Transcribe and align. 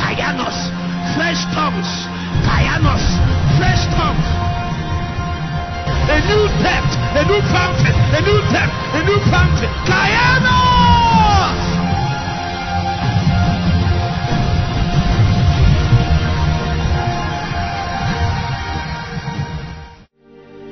Kayanos, 0.00 0.56
fresh 1.14 1.42
tongues, 1.54 1.90
Kayanos, 2.46 3.04
fresh 3.58 3.84
tongues. 3.96 4.28
A 6.10 6.18
new 6.26 6.44
depth, 6.64 6.92
a 7.16 7.22
new 7.28 7.40
fountain, 7.54 7.94
a 8.16 8.20
new 8.22 8.40
depth, 8.50 8.74
a 8.98 9.02
new 9.04 9.20
fountain. 9.30 9.70
Kayanos! 9.86 10.70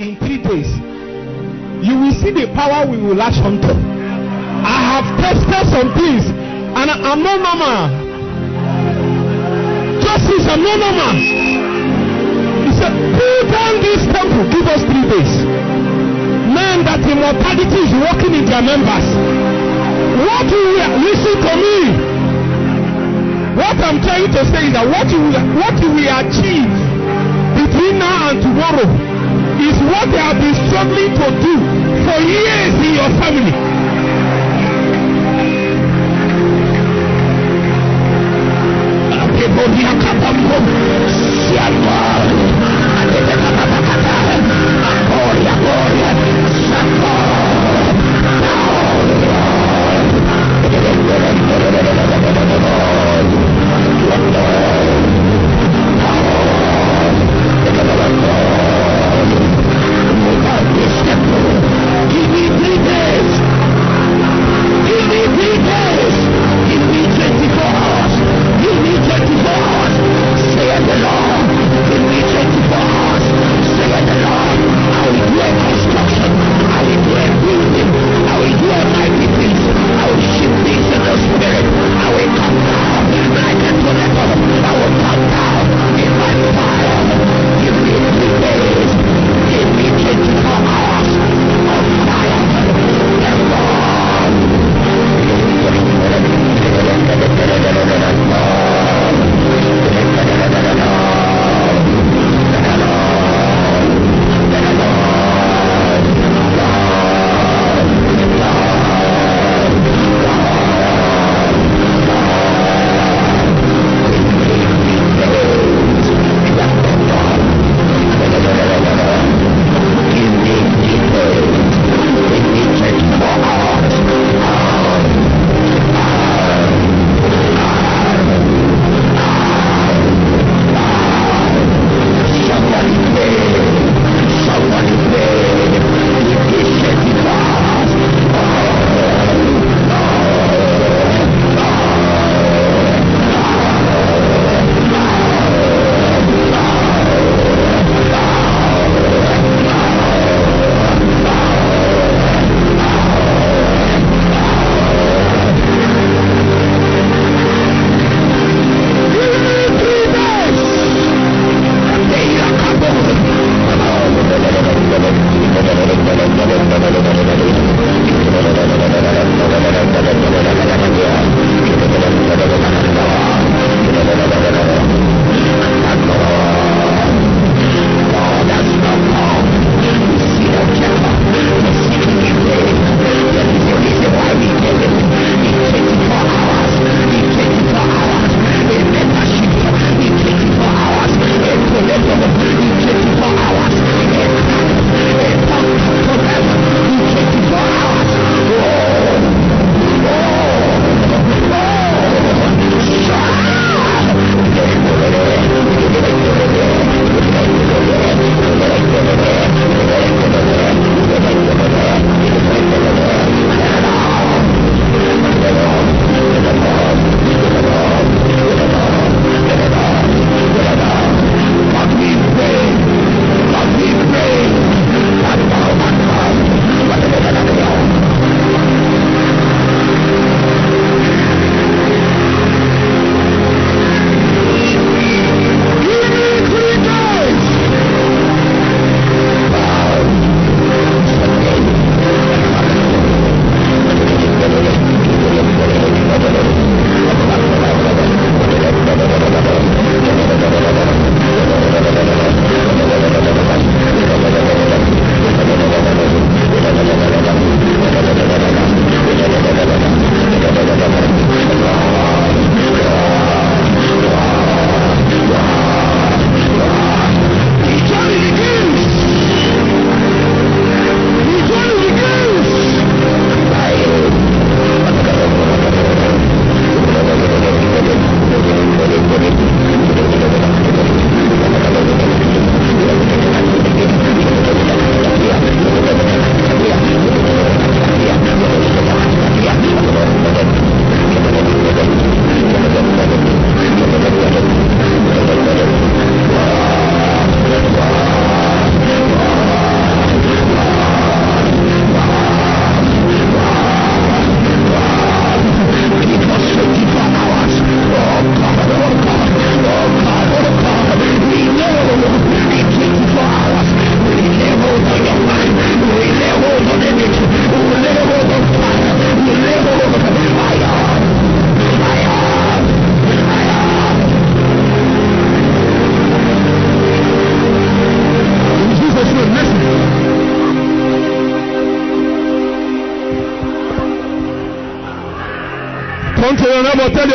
in 0.00 0.16
three 0.18 0.38
days 0.38 0.70
you 1.84 1.98
will 1.98 2.12
see 2.12 2.30
the 2.30 2.46
power 2.54 2.86
we 2.88 2.96
will 2.96 3.16
latch 3.16 3.38
onto 3.42 3.66
i 4.62 4.78
have 4.94 5.06
tested 5.18 5.66
some 5.74 5.90
things 5.98 6.24
and 6.78 6.90
i'm 6.90 7.22
not 7.22 7.40
normal 7.42 8.07
justice 10.18 10.46
i'm 10.50 10.62
not 10.62 10.78
normal 10.82 11.14
he 12.66 12.70
said 12.74 12.92
pull 13.14 13.40
down 13.50 13.74
this 13.80 14.02
temple. 14.12 14.44
Give 14.50 14.66
us 14.66 14.82
three 14.82 15.06
days. 15.08 15.32
Men 16.52 16.84
that 16.84 17.00
immortality 17.06 17.80
is 17.86 17.92
working 17.96 18.34
in 18.34 18.44
their 18.44 18.60
members. 18.62 19.06
What 20.20 20.44
you 20.50 20.62
will 20.74 20.94
listen 21.00 21.36
to 21.46 21.52
me? 21.56 21.78
What 23.56 23.76
i'm 23.82 23.98
trying 24.02 24.30
to 24.30 24.42
say 24.52 24.68
is 24.68 24.72
that 24.74 24.86
what 24.86 25.06
you 25.10 25.18
what 25.58 25.74
you 25.80 25.90
will 25.90 26.10
achieve 26.22 26.70
between 27.56 27.98
now 27.98 28.30
and 28.30 28.38
tomorrow 28.42 28.86
is 29.62 29.74
what 29.88 30.06
they 30.10 30.20
have 30.22 30.38
been 30.38 30.54
struggling 30.68 31.10
to 31.14 31.26
do 31.42 31.54
for 32.06 32.18
years 32.22 32.74
in 32.84 32.92
your 32.94 33.10
family. 33.18 33.78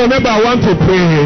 Neighbor, 0.07 0.29
I 0.29 0.43
want 0.43 0.61
to 0.63 0.75
pray. 0.75 1.22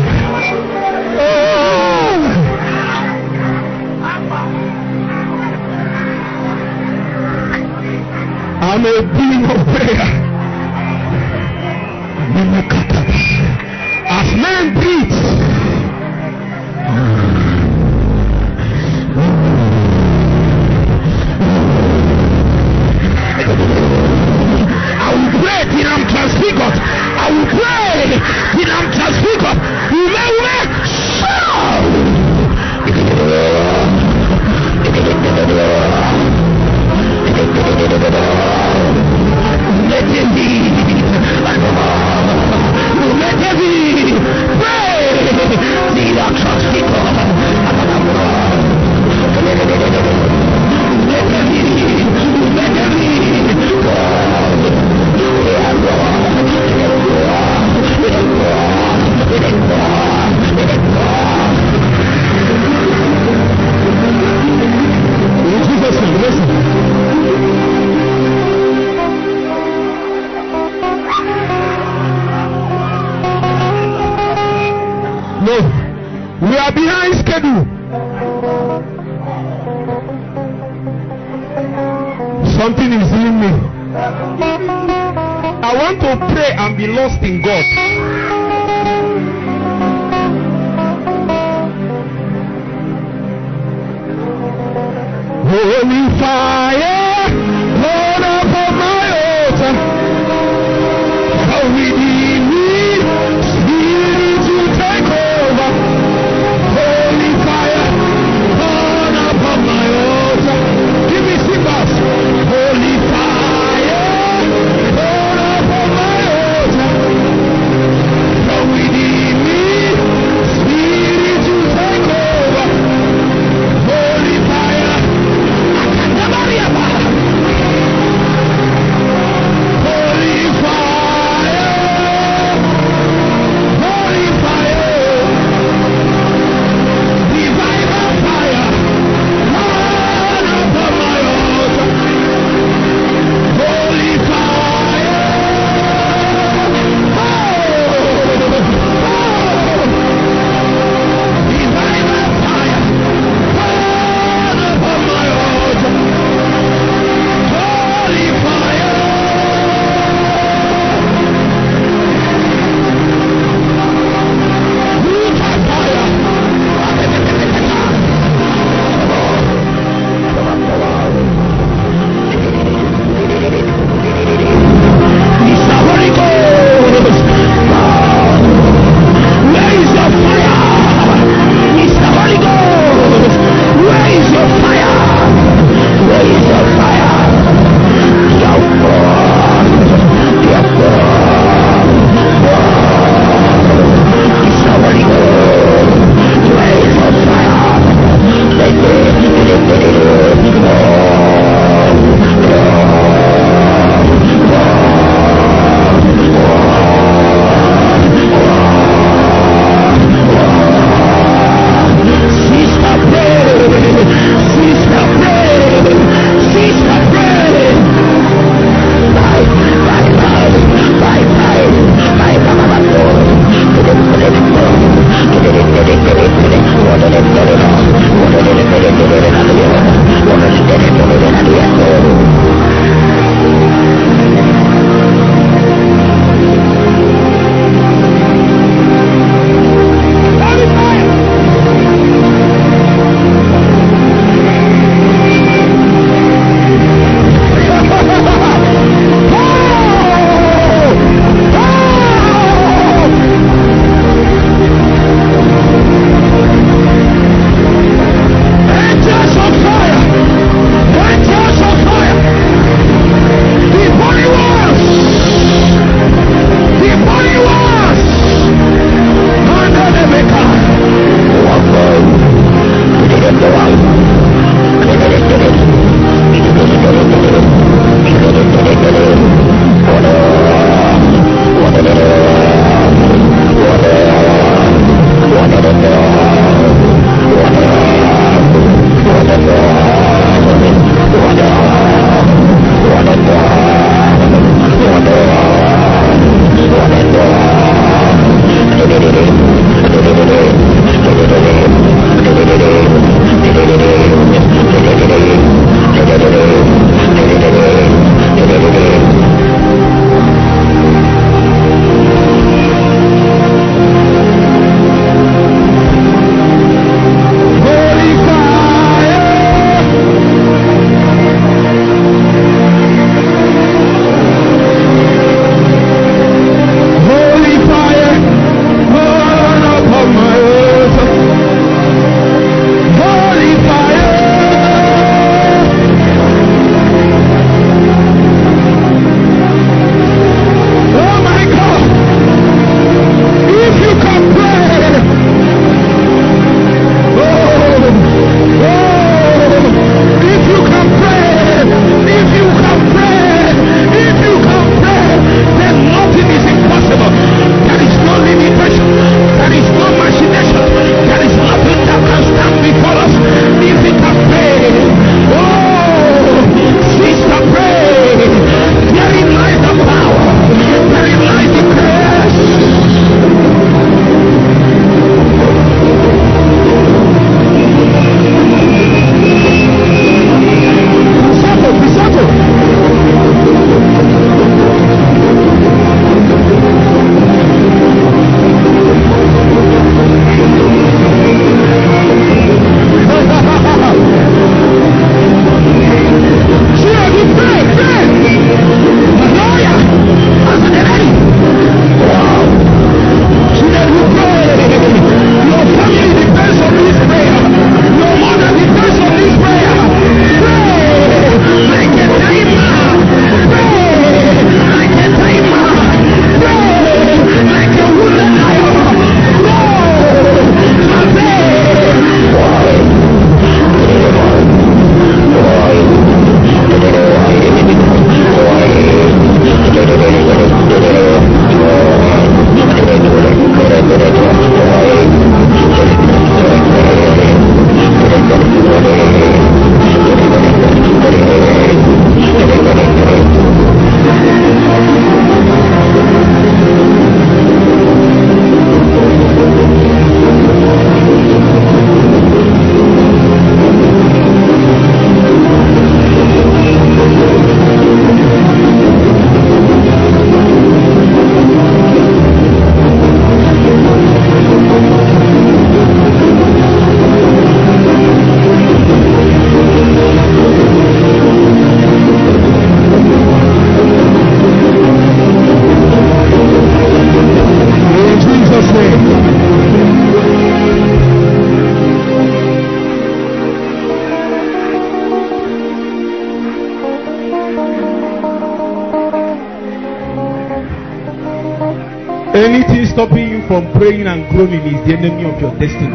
Stopping 492.98 493.30
you 493.30 493.46
from 493.46 493.72
praying 493.74 494.08
and 494.08 494.28
groaning 494.32 494.66
is 494.74 494.82
the 494.88 494.98
enemy 494.98 495.24
of 495.30 495.40
your 495.40 495.54
destiny. 495.62 495.94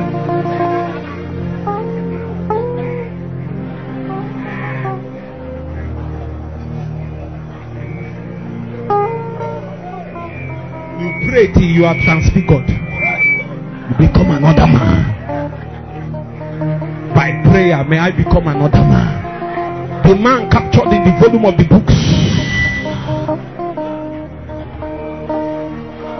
You 11.02 11.10
pray 11.28 11.52
till 11.52 11.62
you 11.64 11.84
are 11.86 11.98
transfigured. 12.04 12.70
You 12.70 13.94
become 13.98 14.30
another 14.30 14.68
man. 14.70 15.02
By 17.16 17.42
prayer, 17.50 17.82
may 17.82 17.98
I 17.98 18.12
become 18.12 18.46
another 18.46 18.78
man. 18.78 20.06
The 20.06 20.14
man 20.14 20.48
captured 20.48 20.92
in 20.92 21.02
the 21.02 21.18
volume 21.18 21.46
of 21.46 21.56
the 21.58 21.64
books. 21.64 22.61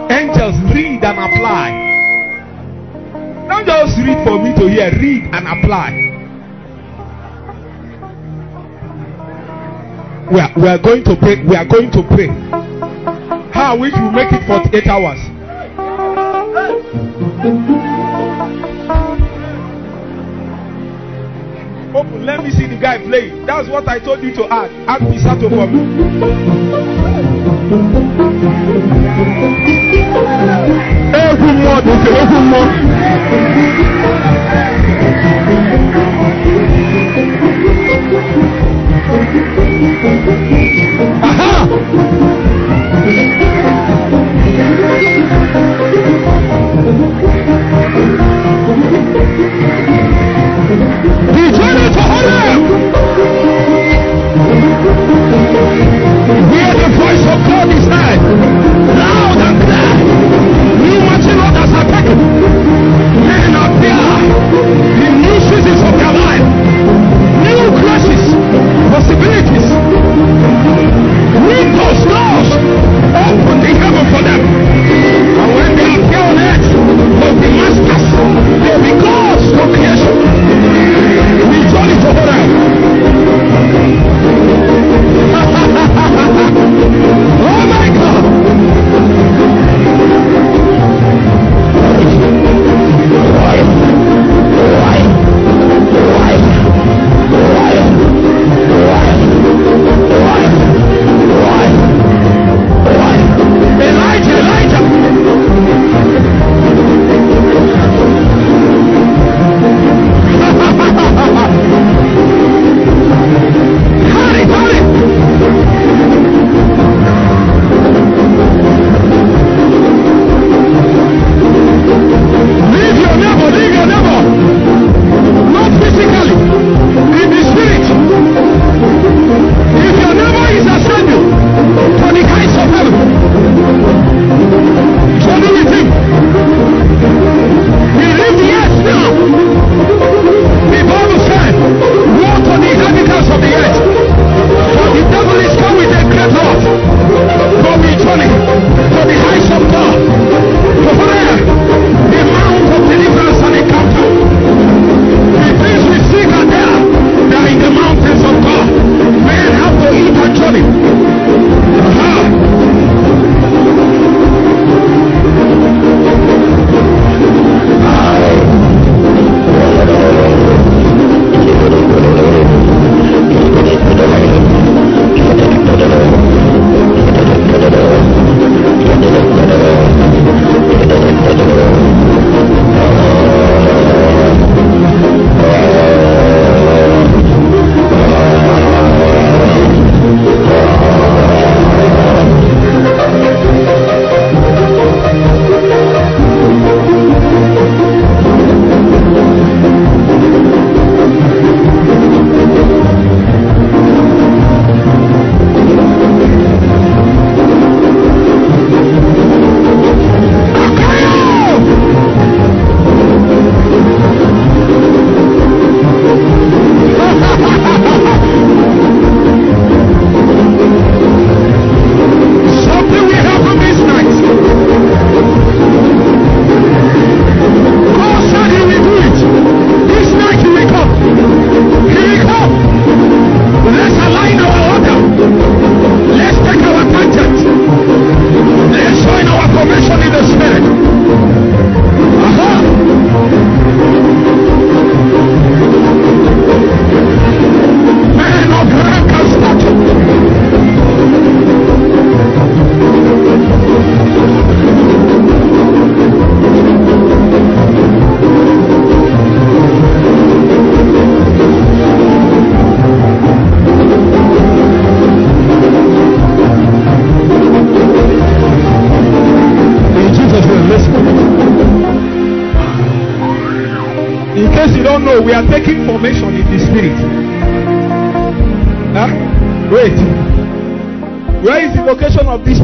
Angels 0.09 0.57
read 0.73 1.03
and 1.03 1.19
apply. 1.19 1.93
Don't 3.47 3.65
just 3.65 3.97
read 3.99 4.23
for 4.25 4.41
me 4.41 4.53
to 4.55 4.67
hear, 4.69 4.91
read 4.99 5.23
and 5.33 5.47
apply. 5.47 6.13
We 10.31 10.39
are, 10.39 10.51
we 10.55 10.67
are 10.67 10.79
going 10.79 11.03
to 11.03 11.15
pray. 11.15 11.43
We 11.45 11.55
are 11.55 11.65
going 11.65 11.91
to 11.91 12.01
pray. 12.09 12.27
How 13.53 13.77
we 13.79 13.91
make 13.91 14.31
it 14.33 14.47
for 14.47 14.63
48 14.63 14.87
hours. 14.87 15.19
Open, 21.95 22.25
let 22.25 22.43
me 22.43 22.49
see 22.49 22.65
the 22.65 22.79
guy 22.81 22.97
play. 22.97 23.29
That's 23.45 23.69
what 23.69 23.87
I 23.87 23.99
told 23.99 24.23
you 24.23 24.33
to 24.35 24.45
add. 24.45 24.71
Add 24.87 25.01
Misato 25.01 25.49
for 25.49 25.67
me. 25.67 25.83
Egwu 31.21 31.49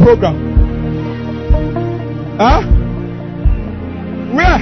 program? 0.09 0.35
Huh? 2.39 2.61
Where? 4.33 4.59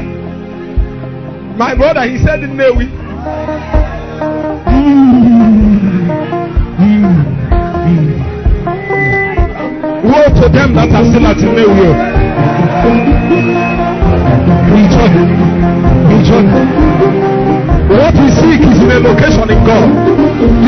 My 1.56 1.74
brother, 1.74 2.04
he 2.04 2.18
said 2.18 2.44
in 2.44 2.58
Nnewi. 2.58 2.92
Woe 10.04 10.28
to 10.36 10.50
them 10.52 10.76
that 10.76 10.92
are 10.92 11.06
still 11.08 11.28
at 11.28 11.38
Nnewi. 11.40 11.88
Oh. 11.88 12.98
Rejoice. 14.76 15.16
Rejoice. 16.12 16.52
What 17.88 18.14
we 18.20 18.28
seek 18.36 18.62
is 18.68 18.84
in 18.84 18.92
a 18.92 19.00
location 19.00 19.48
in 19.48 19.64
God, 19.64 19.88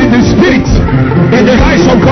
in 0.00 0.08
the 0.08 0.20
spirit, 0.24 0.68
in 1.36 1.44
the 1.44 1.56
eyes 1.68 1.84
of 1.86 2.00
God. 2.02 2.09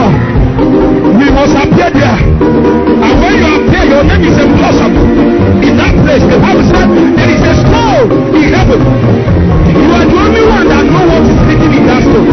There 6.66 7.30
is 7.30 7.42
a 7.42 7.54
stone 7.62 8.10
in 8.34 8.52
heaven. 8.52 8.80
You 8.82 9.90
are 9.94 10.04
the 10.04 10.18
only 10.18 10.42
one 10.42 10.66
that 10.68 10.84
knows 10.90 11.06
what 11.06 11.22
is 11.22 11.38
written 11.46 11.70
in 11.72 11.86
that 11.86 12.02
stone. 12.02 12.26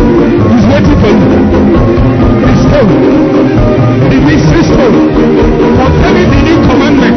He's 0.50 0.66
waiting 0.66 0.98
for 0.98 1.12
you. 1.14 1.30
The 2.42 2.54
stone. 2.66 2.90
The 4.10 4.18
mystery 4.26 4.64
stone. 4.66 4.98
Containing 5.78 6.30
the 6.34 6.42
new 6.42 6.58
commandments. 6.66 7.14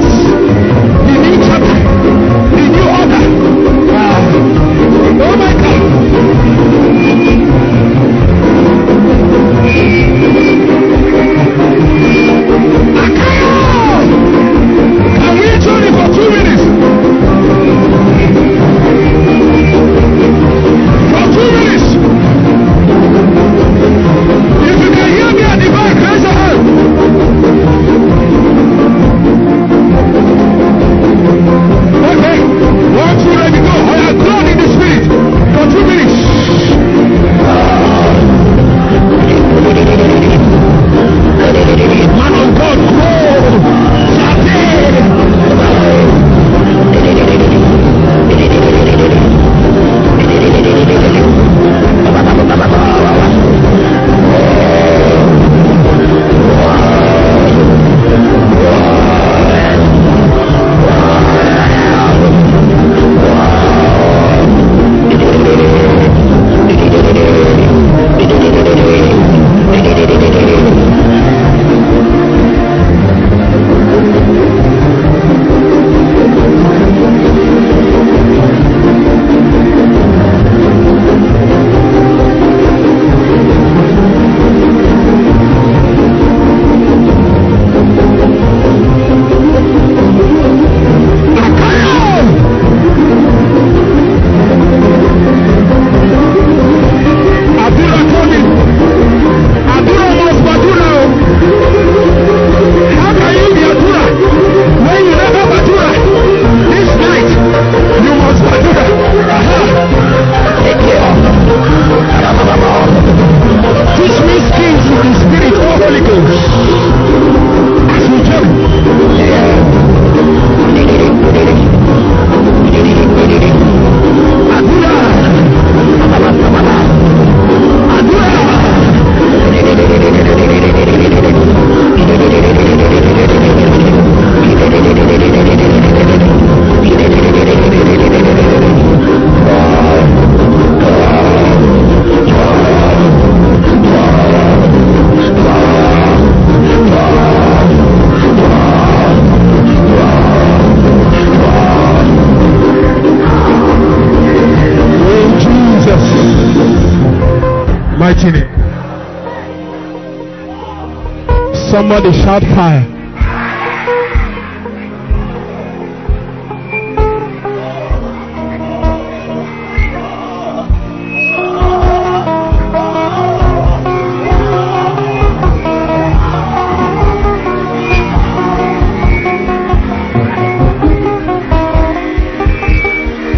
Somebody 161.99 162.23
shout 162.23 162.43
fire. 162.55 162.85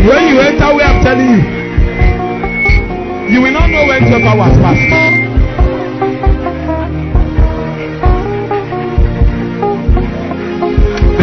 When 0.04 0.28
you 0.28 0.40
enter 0.40 0.74
where 0.74 0.86
I'm 0.86 1.02
telling 1.02 1.30
you, 1.30 1.40
you 3.32 3.40
will 3.40 3.52
not 3.52 3.70
know 3.70 3.86
when 3.86 4.02
your 4.02 4.20
12 4.20 4.38
hours 4.38 4.56
passed. 4.58 5.19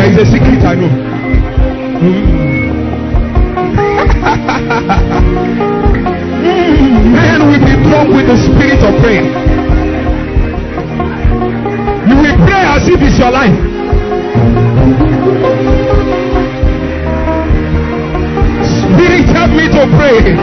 There 0.07 0.21
is 0.21 0.29
a 0.29 0.31
secret 0.31 0.63
I 0.63 0.73
know. 0.75 0.87
Hmm. 1.99 2.27
Men 7.11 7.39
will 7.49 7.59
be 7.59 7.75
drunk 7.83 8.09
with 8.15 8.27
the 8.27 8.37
spirit 8.37 8.81
of 8.87 8.95
prayer. 9.01 9.25
You 12.07 12.15
will 12.15 12.37
pray 12.47 12.63
as 12.63 12.87
if 12.87 13.01
it's 13.01 13.19
your 13.19 13.31
life. 13.31 13.51
Spirit 18.63 19.27
help 19.35 19.51
me 19.51 19.67
to 19.67 19.87
pray. 19.97 20.37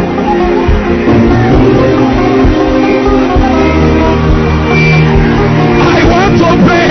I 5.88 6.04
want 6.12 6.36
to 6.38 6.48
pray. 6.66 6.84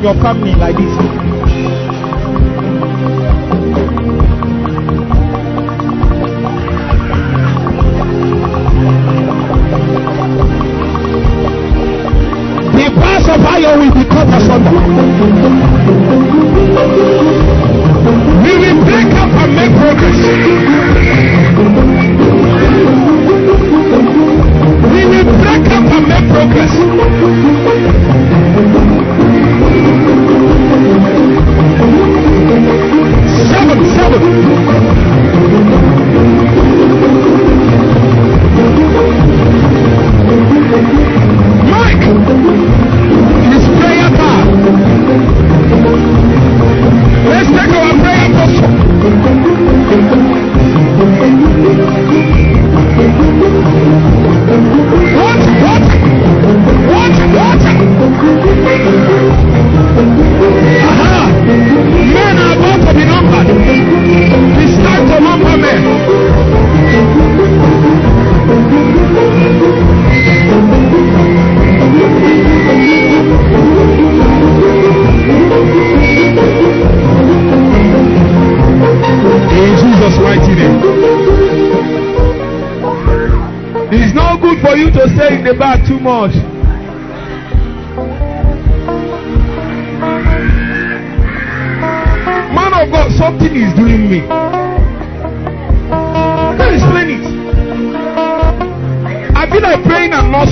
Of 0.00 0.04
your 0.04 0.22
family 0.22 0.54
like 0.54 0.76
this. 0.76 0.96
The 12.76 12.86
bars 12.96 13.28
of 13.28 13.44
iron 13.44 13.80
will 13.80 13.94
be 13.94 14.04
cut 14.08 14.28
asunder. 14.28 14.80
We 18.42 18.52
will 18.58 18.84
break 18.84 19.12
up 19.20 19.30
and 19.42 19.54
make 19.56 19.72
progress. 19.80 20.18
We 24.92 25.02
will 25.04 25.24
break 25.40 25.66
up 25.68 25.84
and 25.92 26.08
make 26.08 26.28
progress. 26.32 26.89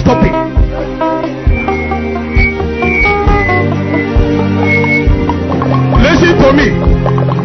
And 0.04 0.20
not. 0.22 0.32
Listen 6.02 6.34
to 6.38 6.52
me. 6.52 6.68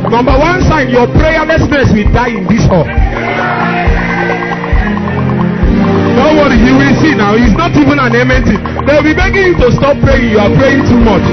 Number 0.09 0.37
one 0.37 0.61
sign 0.63 0.89
your 0.89 1.07
prayerlessness 1.07 1.93
will 1.93 2.11
die 2.13 2.29
in 2.29 2.45
this 2.47 2.65
hall. 2.67 2.85
Don't 6.15 6.37
worry, 6.37 6.57
you 6.57 6.77
will 6.77 6.95
see 7.01 7.15
now. 7.15 7.35
It's 7.35 7.57
not 7.57 7.71
even 7.75 7.97
an 7.99 8.13
thing. 8.45 8.61
They'll 8.85 9.03
be 9.03 9.13
begging 9.13 9.47
you 9.47 9.57
to 9.57 9.71
stop 9.71 9.97
praying. 10.01 10.31
You 10.31 10.39
are 10.39 10.53
praying 10.55 10.85
too 10.85 10.99
much. 10.99 11.25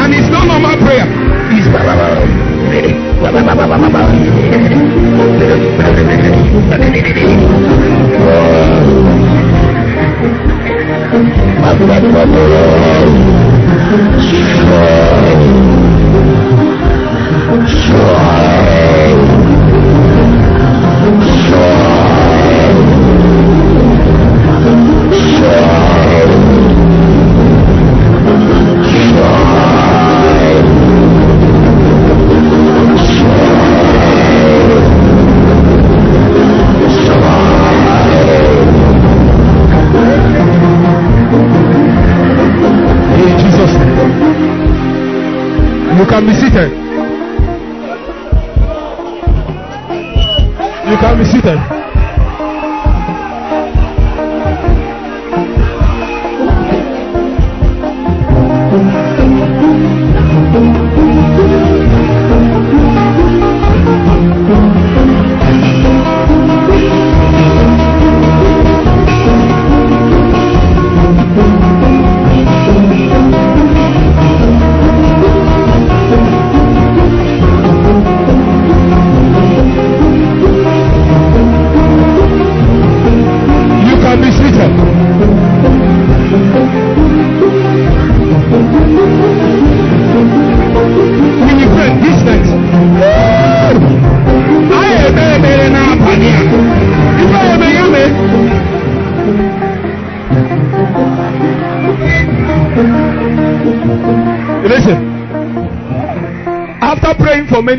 And 0.00 0.14
it's 0.14 0.30
not 0.32 0.46
normal 0.46 0.76
prayer. 0.78 1.06
It's 1.52 2.46
in 2.72 3.00
can 46.10 46.26
be 46.26 46.32
seated. 46.34 46.70
You 50.90 50.96
can 50.98 51.18
be 51.18 51.24
seated. 51.24 51.79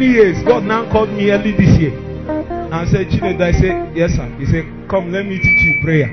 Many 0.02 0.14
years, 0.14 0.44
God 0.44 0.64
now 0.64 0.92
called 0.92 1.10
me 1.10 1.30
early 1.30 1.52
this 1.52 1.78
year. 1.80 1.94
And 1.94 2.74
I 2.74 2.86
said, 2.86 3.08
Chinedu, 3.08 3.42
I 3.42 3.52
said, 3.52 3.96
yes, 3.96 4.12
sir. 4.12 4.26
He 4.40 4.46
said, 4.48 4.66
come, 4.90 5.12
let 5.12 5.26
me 5.26 5.38
teach 5.38 5.62
you 5.62 5.82
prayer. 5.84 6.10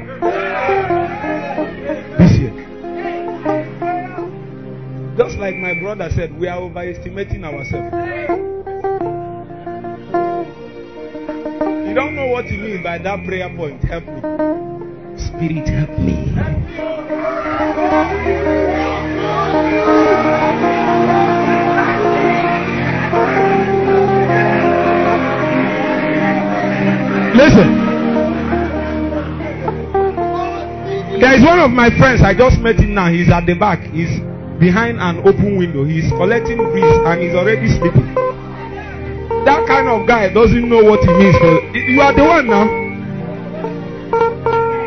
This 2.19 2.39
year. 2.39 2.53
Just 5.17 5.39
like 5.39 5.57
my 5.57 5.81
brother 5.81 6.11
said, 6.15 6.39
we 6.39 6.49
are 6.49 6.59
overestimating 6.59 7.45
ourselves. 7.45 7.95
You 11.89 11.95
don't 11.95 12.15
know 12.15 12.27
what 12.27 12.45
you 12.51 12.59
mean 12.59 12.83
by 12.83 12.99
that 12.99 13.25
prayer 13.25 13.49
point. 13.57 13.83
Help 13.85 14.05
me. 14.05 14.21
Spirit, 15.17 15.67
help 15.67 15.99
me. 15.99 16.29
There 31.19 31.35
is 31.35 31.43
one 31.43 31.59
of 31.59 31.71
my 31.75 31.91
friends. 31.99 32.23
I 32.23 32.31
just 32.31 32.63
met 32.63 32.79
him 32.79 32.95
now. 32.95 33.11
He's 33.11 33.29
at 33.29 33.43
the 33.47 33.59
back. 33.59 33.83
He's 33.91 34.23
behind 34.63 35.03
an 35.03 35.19
open 35.27 35.59
window. 35.59 35.83
He's 35.83 36.07
collecting 36.15 36.59
breeze 36.71 36.87
and 36.87 37.19
he's 37.19 37.35
already 37.35 37.67
sleeping. 37.75 38.15
That 39.43 39.67
kind 39.67 39.91
of 39.91 40.07
guy 40.07 40.31
doesn't 40.31 40.63
know 40.63 40.83
what 40.87 41.03
he 41.03 41.11
means. 41.19 41.35
For 41.43 41.59
you 41.75 41.99
are 42.03 42.15
the 42.15 42.23
one 42.23 42.47
now. 42.47 42.67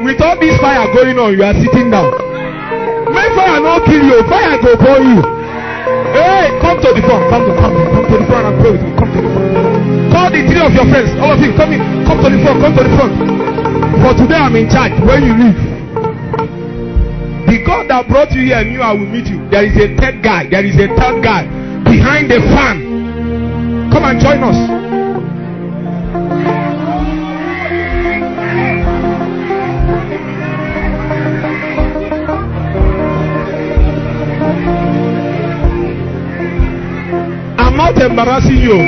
With 0.07 0.23
all 0.23 0.39
this 0.39 0.55
fire 0.63 0.87
going 0.95 1.19
on, 1.19 1.35
you 1.35 1.43
are 1.43 1.55
sitting 1.55 1.91
down. 1.91 2.15
May 3.11 3.27
fire 3.35 3.59
not 3.59 3.83
kill 3.83 3.99
you. 3.99 4.23
Fire 4.31 4.55
go 4.63 4.75
burn 4.79 5.03
you. 5.03 5.21
Hey, 6.15 6.47
come 6.63 6.79
to 6.79 6.89
the 6.95 7.03
front. 7.03 7.27
Come 7.27 7.43
to 7.43 7.53
come, 7.59 7.75
come 7.75 8.05
to 8.07 8.15
the 8.19 8.27
front 8.31 8.43
and 8.47 8.55
pray 8.59 8.71
with 8.71 8.83
me. 8.87 8.91
Come 8.95 9.11
to 9.11 9.19
the 9.19 9.29
front. 9.35 9.51
Call 10.15 10.27
the 10.31 10.41
three 10.47 10.63
of 10.63 10.71
your 10.75 10.87
friends. 10.87 11.11
All 11.19 11.31
of 11.35 11.39
you, 11.43 11.51
come 11.59 11.71
in. 11.75 11.81
Come 12.07 12.19
to 12.23 12.27
the 12.31 12.39
front. 12.39 12.57
Come 12.59 12.73
to 12.75 12.83
the 12.87 12.93
front. 12.95 13.13
For 14.03 14.11
today, 14.15 14.39
I'm 14.39 14.55
in 14.55 14.67
charge. 14.67 14.95
When 15.03 15.23
you 15.23 15.35
leave, 15.37 15.70
The 17.51 17.59
God 17.65 17.89
that 17.89 18.07
brought 18.07 18.31
you 18.31 18.45
here 18.45 18.63
knew 18.63 18.79
I 18.79 18.93
will 18.93 19.11
meet 19.11 19.27
you. 19.27 19.43
There 19.49 19.65
is 19.65 19.75
a 19.75 19.93
third 19.99 20.23
guy. 20.23 20.47
There 20.47 20.63
is 20.63 20.73
a 20.75 20.87
third 20.95 21.21
guy 21.21 21.43
behind 21.83 22.31
the 22.31 22.39
fan. 22.39 23.91
Come 23.91 24.05
and 24.05 24.21
join 24.21 24.39
us. 24.39 24.55
I'm 37.59 37.75
not 37.75 38.01
embarrassing 38.01 38.63
you. 38.63 38.79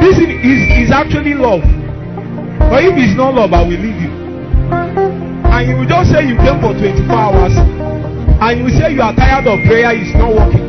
This 0.00 0.16
is, 0.16 0.88
is, 0.88 0.90
actually 0.90 1.34
love. 1.34 1.60
But 2.70 2.84
if 2.84 2.96
it's 2.96 3.14
not 3.18 3.34
love, 3.34 3.52
I 3.52 3.60
will 3.60 3.68
leave 3.68 4.00
you. 4.00 4.25
And 5.56 5.72
you 5.72 5.88
just 5.88 6.12
say 6.12 6.20
you 6.28 6.36
came 6.36 6.60
for 6.60 6.76
24 6.76 7.08
hours. 7.16 7.56
And 8.44 8.60
you 8.60 8.68
say 8.76 8.92
you 8.92 9.00
are 9.00 9.16
tired 9.16 9.48
of 9.48 9.56
prayer, 9.64 9.96
it's 9.96 10.12
not 10.12 10.28
working. 10.36 10.68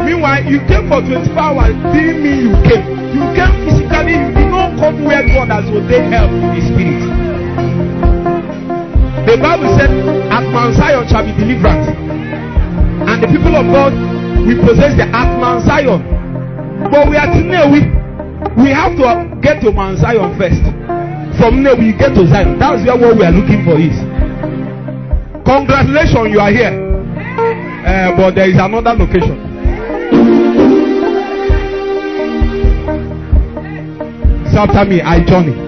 Meanwhile, 0.00 0.48
you 0.48 0.64
came 0.64 0.88
for 0.88 1.04
24 1.04 1.28
hours, 1.36 1.76
didn't 1.92 2.24
mean 2.24 2.48
you 2.48 2.56
came. 2.64 2.88
You 3.12 3.20
came 3.36 3.52
physically, 3.68 4.16
you 4.16 4.32
did 4.32 4.48
not 4.48 4.80
come 4.80 5.04
where 5.04 5.20
God 5.28 5.52
has 5.52 5.68
ordained 5.68 6.08
help 6.08 6.32
in 6.32 6.56
the 6.56 6.62
spirit. 6.64 7.04
The 9.28 9.36
Bible 9.36 9.68
said, 9.76 9.92
At 10.32 10.48
Mount 10.48 10.72
Zion 10.72 11.04
shall 11.04 11.28
be 11.28 11.36
deliverance. 11.36 11.92
And 11.92 13.20
the 13.20 13.28
people 13.28 13.52
of 13.52 13.68
God 13.68 13.92
we 14.48 14.56
possess 14.56 14.96
the 14.96 15.04
at 15.04 15.36
Mount 15.36 15.68
Zion. 15.68 16.00
But 16.88 17.12
we 17.12 17.20
are 17.20 17.28
Newi. 17.28 17.92
We 18.56 18.72
have 18.72 18.96
to 18.96 19.36
get 19.44 19.60
to 19.64 19.72
Mount 19.72 20.00
Zion 20.00 20.32
first. 20.40 20.64
From 21.36 21.60
there 21.60 21.76
we 21.76 21.92
get 21.92 22.16
to 22.16 22.24
Zion. 22.24 22.58
That's 22.58 22.84
where 22.88 22.96
what 22.96 23.16
we 23.16 23.24
are 23.24 23.32
looking 23.32 23.64
for 23.68 23.76
is. 23.76 24.13
Congratulations, 25.44 26.30
you 26.32 26.40
are 26.40 26.50
here. 26.50 26.72
Uh, 27.86 28.16
but 28.16 28.34
there 28.34 28.48
is 28.48 28.56
another 28.56 28.94
location. 28.94 29.36
So 34.52 34.58
after 34.60 34.84
me, 34.88 35.00
I 35.02 35.24
Johnny. 35.26 35.63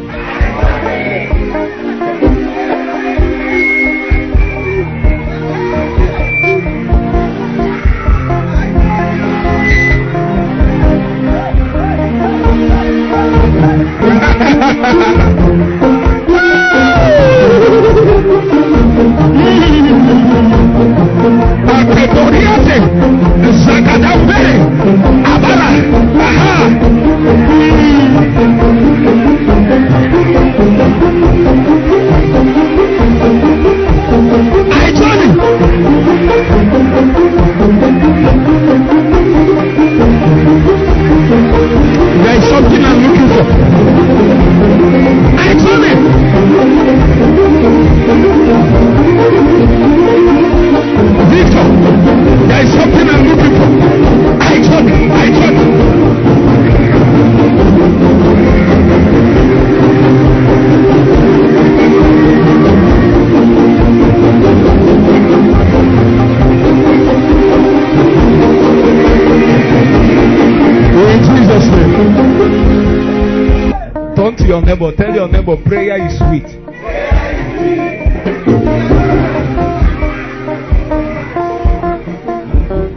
Neighbor. 74.66 74.90
Tell 74.96 75.14
your 75.14 75.28
neighbor 75.28 75.56
prayer 75.64 76.04
is 76.04 76.18
sweet. 76.18 76.42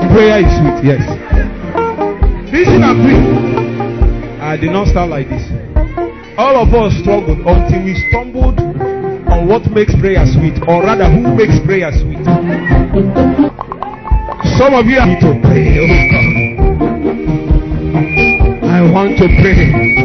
Prayer 0.10 0.41
is 0.41 0.49
sweet, 0.58 0.82
yes. 0.84 1.05
Listen 2.51 2.82
and 2.82 2.97
pray. 3.05 3.21
I 4.41 4.58
did 4.58 4.71
not 4.71 4.88
start 4.88 5.10
like 5.12 5.29
this. 5.29 5.45
All 6.39 6.58
of 6.58 6.73
us 6.73 6.93
struggled 7.01 7.38
until 7.45 7.84
we 7.86 7.93
stumbled 8.10 8.60
on 9.29 9.47
what 9.47 9.69
makes 9.71 9.93
prayer 9.99 10.25
sweet, 10.25 10.58
or 10.67 10.82
rather, 10.82 11.05
who 11.05 11.36
makes 11.36 11.60
prayer 11.63 11.91
sweet. 11.91 12.25
Some 14.58 14.73
of 14.73 14.88
you 14.88 15.05
need 15.05 15.21
to 15.21 15.39
pray. 15.45 15.77
Oh. 15.77 15.86
I 18.65 18.82
want 18.91 19.17
to 19.19 19.27
pray. 19.41 19.98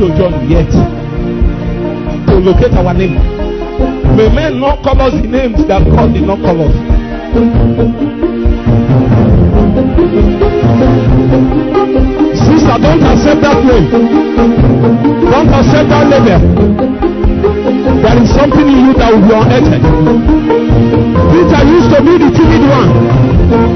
To 0.00 0.08
join 0.16 0.32
yet 0.48 0.64
to 2.24 2.34
locate 2.40 2.72
our 2.72 2.94
name. 2.94 3.20
May 4.16 4.32
men 4.32 4.58
not 4.58 4.82
call 4.82 4.98
us 4.98 5.12
the 5.12 5.28
names 5.28 5.60
that 5.68 5.84
God 5.84 6.14
did 6.14 6.24
not 6.24 6.40
call 6.40 6.56
us. 6.56 6.72
Sister, 12.32 12.76
don't 12.80 13.04
accept 13.12 13.44
that 13.44 13.60
name. 13.60 13.92
Don't 15.28 15.52
accept 15.52 15.88
that 15.92 16.08
label. 16.08 16.40
There 18.00 18.22
is 18.24 18.30
something 18.32 18.68
in 18.72 18.80
you 18.88 18.92
that 18.96 19.12
will 19.12 19.20
be 19.20 19.36
unearthed. 19.36 19.84
Peter 21.28 21.62
used 21.68 21.92
to 21.92 22.00
be 22.00 22.16
the 22.16 22.30
timid 22.32 22.64
one. 22.72 22.88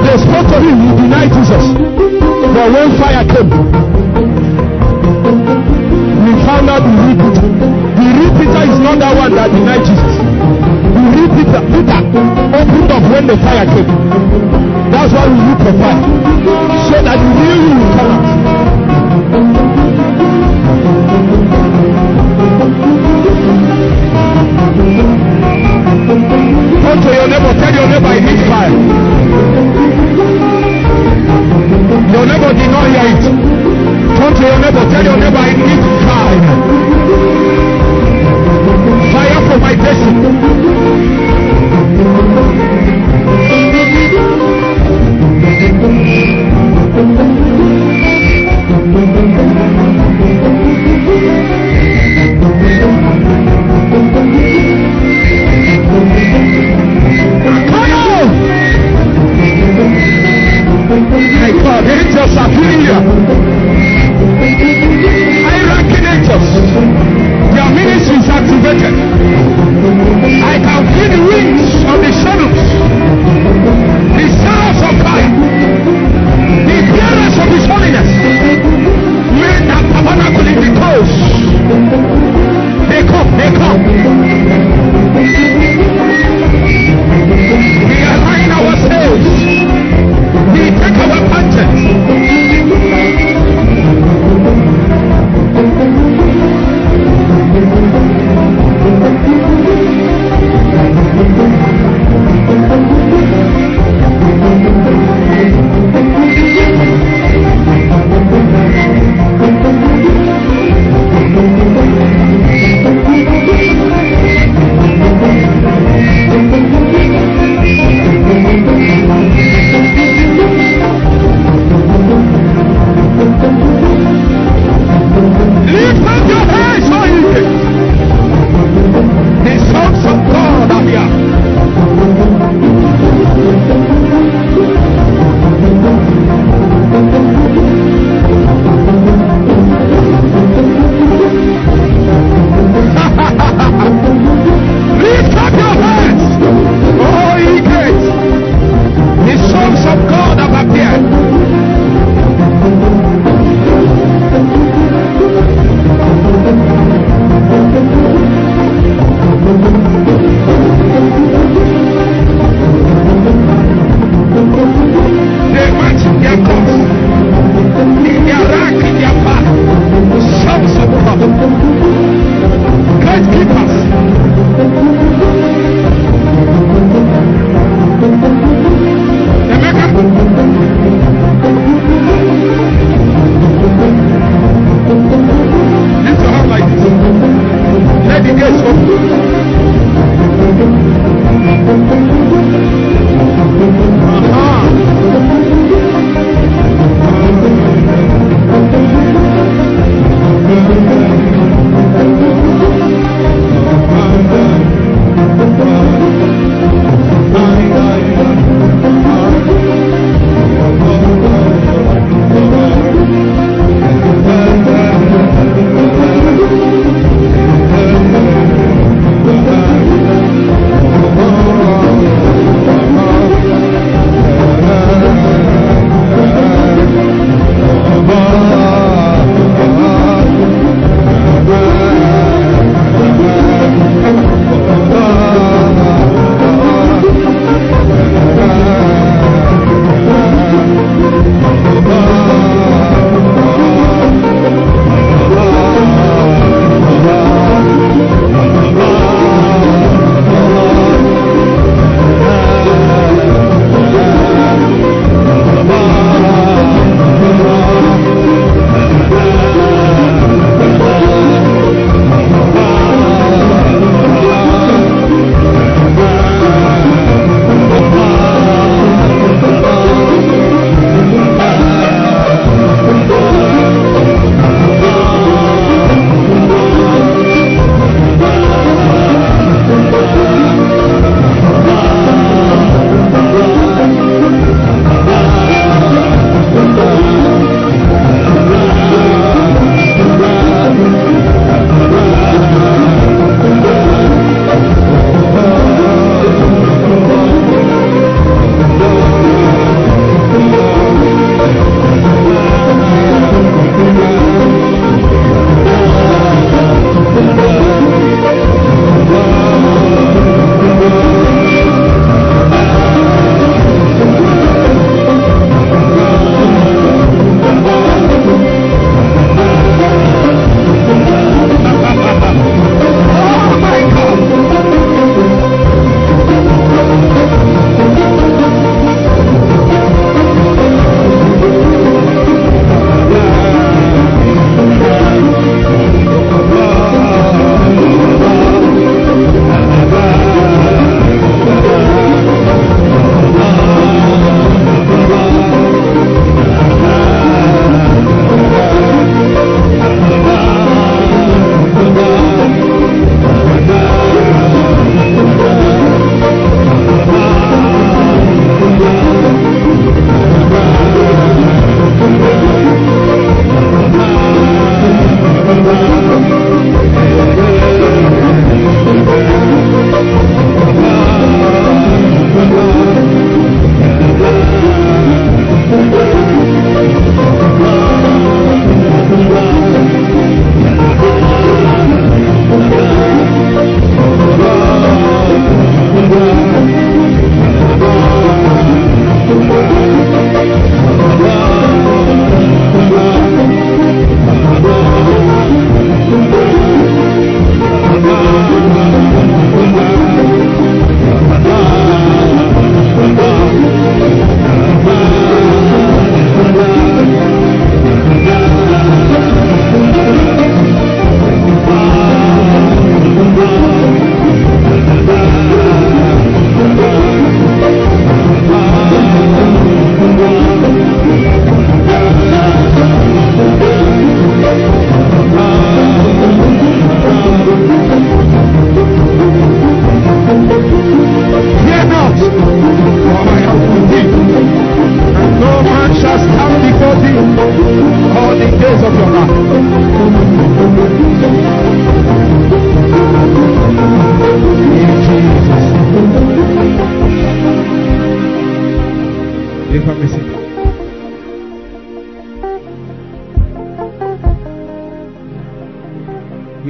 They 0.00 0.16
spoke 0.24 0.48
to 0.48 0.56
him, 0.56 0.88
he 0.88 0.90
denied 1.04 1.36
Jesus. 1.36 1.64
But 2.56 2.72
when 2.72 2.96
fire 2.96 3.28
came, 3.28 3.93
we 6.24 6.32
found 6.48 6.70
out 6.72 6.80
the 6.80 6.88
real 6.88 7.16
Peter. 7.20 7.44
The 7.44 8.06
real 8.16 8.32
Peter 8.32 8.62
is 8.64 8.78
not 8.80 8.96
that 8.98 9.12
one 9.12 9.34
that 9.36 9.52
denied 9.52 9.84
Jesus. 9.84 10.16
The 10.16 11.02
real 11.12 11.28
Peter, 11.36 11.60
Peter 11.68 12.00
opened 12.56 12.90
up 12.96 13.04
when 13.12 13.24
the 13.28 13.36
fire 13.44 13.68
came. 13.68 13.90
That's 14.88 15.12
why 15.12 15.28
we 15.28 15.36
look 15.44 15.60
for 15.60 15.74
fire. 15.76 16.00
So 16.88 16.96
that 17.04 17.16
the 17.20 17.28
real 17.36 17.60
you 17.60 17.76
will 17.76 17.92
come 17.92 18.08
out. 18.08 18.24
Turn 26.84 26.98
to 27.04 27.10
your 27.12 27.28
neighbor, 27.28 27.52
tell 27.60 27.74
your 27.74 27.86
neighbor 27.92 28.08
I 28.08 28.20
need 28.24 28.40
fire. 28.48 28.72
Your 32.14 32.24
neighbor 32.24 32.52
did 32.54 32.70
not 32.72 32.86
hear 32.88 33.12
it. 33.12 33.24
Turn 34.16 34.32
to 34.32 34.40
your 34.40 34.58
neighbor, 34.62 34.84
tell 34.88 35.04
your 35.04 35.16
neighbor 35.20 35.36
I 35.36 35.52
need 35.52 35.80
fire. 35.84 36.03
Fire 39.12 39.40
for 39.48 39.58
my 39.60 39.74
destiny. 39.76 40.30
Come 57.70 57.92
on! 57.92 58.26
My 61.40 61.50
God, 61.62 61.84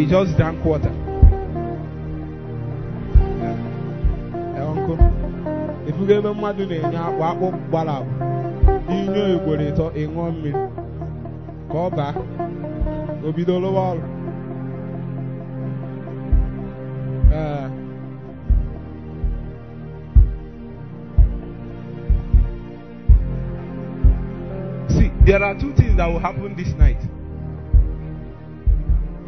We 0.05 0.11
just 0.11 0.37
drank 0.37 0.63
water. 0.63 0.93
Ifugo 5.89 6.13
ebe 6.19 6.29
mmadụ 6.35 6.63
na-enye 6.71 6.99
akpụ 7.07 7.23
akpụ 7.31 7.47
gbara 7.69 7.95
agba 8.01 8.25
inye 8.97 9.23
ugboro 9.37 9.63
ịtọ 9.71 9.87
ịṅụọ 10.03 10.25
mmiri 10.33 10.61
ka 11.71 11.77
ọ 11.87 11.89
baa 11.97 12.13
o 13.27 13.29
bido 13.37 13.55
lụwa 13.63 13.83
ọrụ 13.91 14.05
Ee. 17.41 17.65
See, 24.89 25.11
there 25.25 25.43
are 25.43 25.55
two 25.59 25.73
things 25.75 25.97
that 25.97 26.07
will 26.09 26.19
happen 26.21 26.55
this 26.57 26.75
night. 26.75 27.01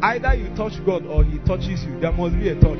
Either 0.07 0.35
you 0.35 0.47
touch 0.55 0.71
God 0.85 1.05
or 1.05 1.21
He 1.25 1.37
touches 1.39 1.83
you. 1.83 1.99
There 1.99 2.13
must 2.13 2.33
be 2.39 2.47
a 2.47 2.55
touch. 2.55 2.79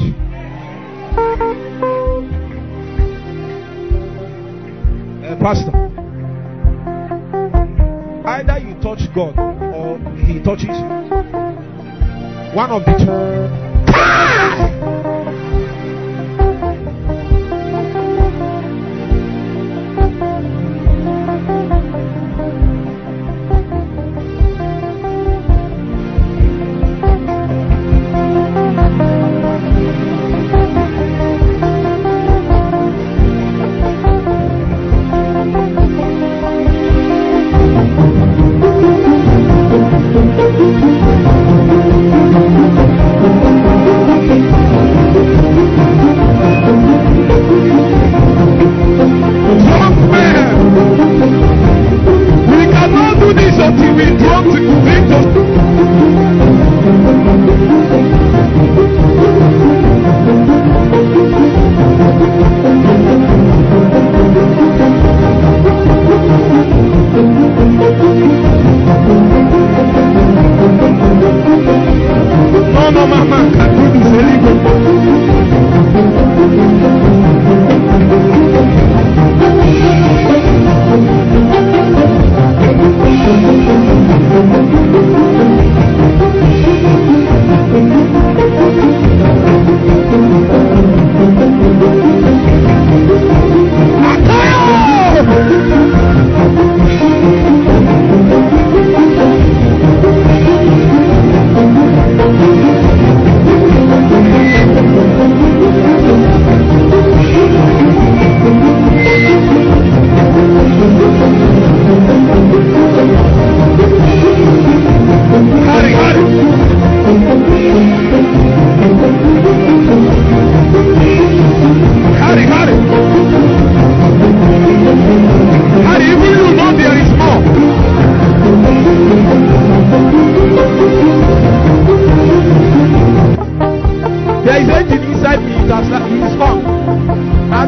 Uh, 5.22 5.36
Pastor, 5.36 5.74
either 8.26 8.60
you 8.60 8.76
touch 8.82 9.02
God 9.14 9.38
or 9.38 10.00
He 10.16 10.42
touches 10.42 10.70
you. 10.70 10.88
One 12.56 12.72
of 12.72 12.86
the 12.86 12.96
two. 15.04 15.07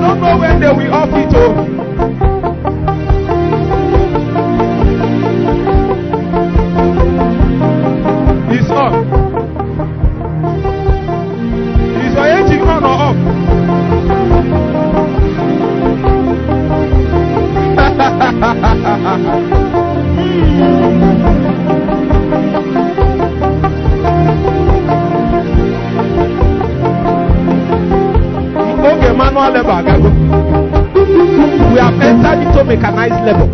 Don't 0.10 0.22
know 0.22 0.38
when 0.39 0.60
they 0.60 0.68
will 0.68 0.93
off 0.93 1.10
it. 1.10 1.36
Oh. 1.36 1.78
Mechanized 32.99 33.25
level. 33.25 33.47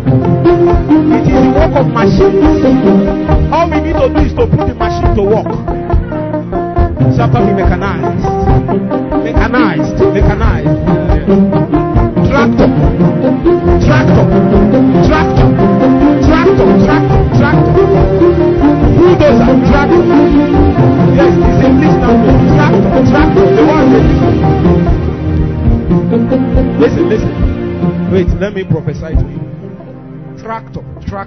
It 1.14 1.22
is 1.22 1.38
the 1.38 1.52
work 1.54 1.74
of 1.76 1.86
machines. 1.86 2.64
All 3.52 3.70
we 3.70 3.78
need 3.80 3.94
to 3.94 4.08
do 4.10 4.20
is 4.26 4.34
to 4.34 4.46
put 4.46 4.66
the 4.66 4.74
machine 4.74 5.14
to 5.14 5.22
work. 5.22 5.50
So 7.14 7.22
after 7.22 7.40
we 7.46 7.52
mechanized, 7.54 7.54
mechanized, 7.54 7.75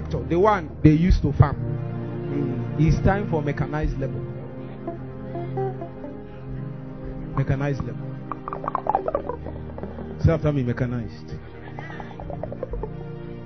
Tractor, 0.00 0.24
the 0.28 0.38
one 0.38 0.70
they 0.82 0.90
used 0.90 1.20
to 1.22 1.32
farm. 1.34 1.56
Mm, 1.56 2.86
It's 2.86 2.96
time 3.04 3.28
for 3.30 3.42
mechanized 3.42 3.98
level. 3.98 4.20
Mechanized 7.36 7.80
level. 7.84 8.06
Say 10.24 10.32
after 10.32 10.52
me, 10.52 10.62
mechanized. 10.62 11.34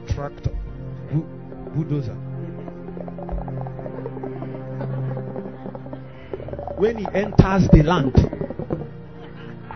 Tractor, 0.08 0.52
Bu- 1.12 1.26
bulldozer. 1.74 2.14
When 6.78 6.98
he 6.98 7.06
enters 7.14 7.68
the 7.72 7.82
land, 7.84 8.14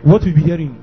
what 0.03 0.23
will 0.25 0.35
be 0.35 0.43
hearing? 0.43 0.77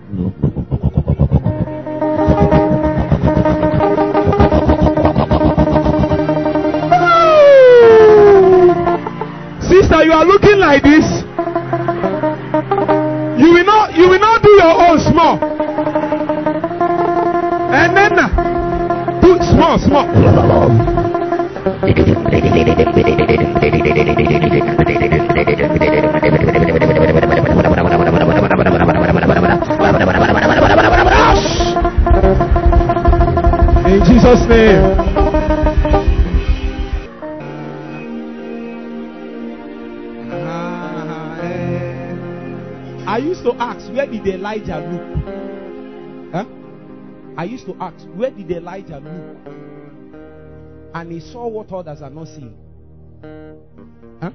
Are 10.15 10.25
looking 10.25 10.57
like 10.59 10.81
this. 10.81 11.05
You 13.37 13.51
will 13.51 13.65
not 13.65 13.93
you 13.93 14.07
will 14.07 14.19
not 14.19 14.41
do 14.41 14.49
your 14.49 14.73
own 14.87 14.99
small. 14.99 15.43
And 17.73 17.97
then 17.97 18.17
uh, 18.17 19.19
do 19.19 19.37
small, 19.43 19.77
small. 19.77 20.07
In 33.85 34.03
Jesus' 34.05 34.47
name. 34.47 35.04
Elijah 44.45 44.77
look? 44.77 46.31
Huh? 46.31 46.45
I 47.35 47.45
used 47.45 47.65
to 47.65 47.75
ask, 47.79 48.05
where 48.13 48.29
did 48.29 48.51
Elijah 48.51 48.99
look? 48.99 49.37
And 50.93 51.11
he 51.11 51.19
saw 51.19 51.47
what 51.47 51.71
others 51.71 52.03
are 52.03 52.11
not 52.11 52.27
seeing. 52.27 52.55
Huh? 54.21 54.29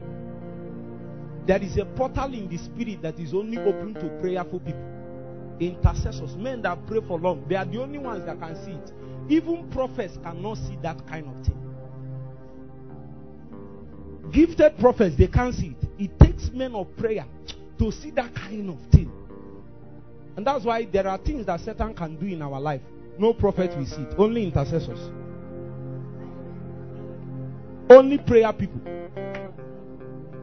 There 1.46 1.62
is 1.62 1.76
a 1.76 1.84
portal 1.84 2.34
in 2.34 2.48
the 2.48 2.58
spirit 2.58 3.02
that 3.02 3.20
is 3.20 3.32
only 3.32 3.58
open 3.58 3.94
to 3.94 4.08
prayerful 4.20 4.58
people. 4.58 4.84
Intercessors, 5.60 6.34
men 6.36 6.62
that 6.62 6.84
pray 6.86 7.00
for 7.06 7.20
long, 7.20 7.44
they 7.48 7.54
are 7.54 7.64
the 7.64 7.80
only 7.80 7.98
ones 7.98 8.26
that 8.26 8.40
can 8.40 8.56
see 8.64 8.72
it. 8.72 8.92
Even 9.28 9.70
prophets 9.70 10.18
cannot 10.24 10.56
see 10.56 10.76
that 10.82 11.06
kind 11.06 11.28
of 11.28 11.46
thing. 11.46 11.56
Gifted 14.32 14.76
prophets, 14.78 15.14
they 15.16 15.28
can't 15.28 15.54
see 15.54 15.76
it. 15.80 15.88
It 15.98 16.18
takes 16.18 16.50
men 16.50 16.74
of 16.74 16.96
prayer 16.96 17.26
to 17.78 17.92
see 17.92 18.10
that 18.12 18.34
kind 18.34 18.70
of 18.70 18.80
thing. 18.90 19.12
And 20.40 20.46
that's 20.46 20.64
why 20.64 20.86
there 20.86 21.06
are 21.06 21.18
things 21.18 21.44
that 21.44 21.60
Satan 21.60 21.92
can 21.92 22.16
do 22.16 22.24
in 22.24 22.40
our 22.40 22.58
life. 22.58 22.80
No 23.18 23.34
prophet 23.34 23.76
will 23.76 23.84
see 23.84 24.00
it, 24.00 24.14
only 24.16 24.42
intercessors. 24.42 24.98
Only 27.90 28.16
prayer 28.16 28.50
people. 28.54 28.80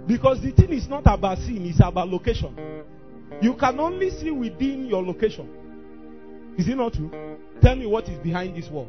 Because 0.06 0.40
the 0.44 0.52
thing 0.52 0.72
is 0.72 0.88
not 0.88 1.02
about 1.08 1.40
seeing, 1.40 1.66
it's 1.66 1.80
about 1.80 2.10
location. 2.10 2.56
You 3.42 3.56
can 3.56 3.80
only 3.80 4.12
see 4.12 4.30
within 4.30 4.86
your 4.86 5.02
location. 5.02 5.50
Is 6.60 6.68
it 6.68 6.76
not 6.78 6.94
true? 6.94 7.10
Tell 7.64 7.76
me 7.76 7.88
what 7.88 8.08
is 8.08 8.20
behind 8.20 8.56
this 8.56 8.70
wall. 8.70 8.88